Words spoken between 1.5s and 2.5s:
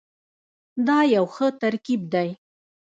ترکیب دی.